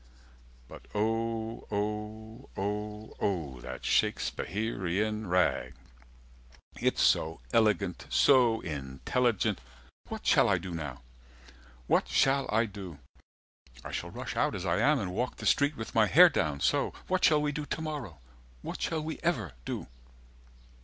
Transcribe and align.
But 0.67 0.87
O 0.95 1.67
O 1.69 2.49
O 2.57 3.13
O 3.19 3.61
that 3.61 3.83
Shakespeherian 3.83 5.27
Rag— 5.29 5.75
It's 6.79 7.03
so 7.03 7.39
elegant 7.53 8.07
So 8.09 8.61
intelligent 8.61 9.59
130 10.07 10.09
"What 10.09 10.23
shall 10.25 10.49
I 10.49 10.57
do 10.57 10.73
now? 10.73 11.03
What 11.85 12.07
shall 12.07 12.49
I 12.51 12.65
do?" 12.65 12.97
I 13.85 13.91
shall 13.91 14.09
rush 14.09 14.35
out 14.35 14.55
as 14.55 14.65
I 14.65 14.79
am, 14.79 14.97
and 14.99 15.13
walk 15.13 15.35
the 15.35 15.45
street 15.45 15.77
"With 15.77 15.93
my 15.93 16.07
hair 16.07 16.29
down, 16.29 16.61
so. 16.61 16.95
What 17.05 17.23
shall 17.23 17.39
we 17.43 17.51
do 17.51 17.67
tomorrow? 17.67 18.17
"What 18.63 18.81
shall 18.81 19.03
we 19.03 19.19
ever 19.21 19.51
do?" 19.65 19.85